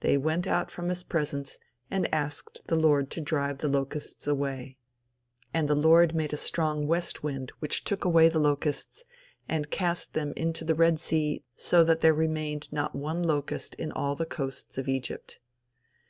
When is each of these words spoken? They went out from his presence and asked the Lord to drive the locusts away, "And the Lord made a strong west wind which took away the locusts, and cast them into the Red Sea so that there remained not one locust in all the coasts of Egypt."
They 0.00 0.18
went 0.18 0.46
out 0.46 0.70
from 0.70 0.90
his 0.90 1.02
presence 1.02 1.58
and 1.90 2.14
asked 2.14 2.60
the 2.66 2.76
Lord 2.76 3.10
to 3.12 3.22
drive 3.22 3.56
the 3.56 3.70
locusts 3.70 4.26
away, 4.26 4.76
"And 5.54 5.66
the 5.66 5.74
Lord 5.74 6.14
made 6.14 6.34
a 6.34 6.36
strong 6.36 6.86
west 6.86 7.22
wind 7.22 7.52
which 7.58 7.82
took 7.82 8.04
away 8.04 8.28
the 8.28 8.38
locusts, 8.38 9.06
and 9.48 9.70
cast 9.70 10.12
them 10.12 10.34
into 10.36 10.66
the 10.66 10.74
Red 10.74 11.00
Sea 11.00 11.42
so 11.56 11.82
that 11.84 12.02
there 12.02 12.12
remained 12.12 12.70
not 12.70 12.94
one 12.94 13.22
locust 13.22 13.74
in 13.76 13.90
all 13.90 14.14
the 14.14 14.26
coasts 14.26 14.76
of 14.76 14.88
Egypt." 14.90 15.40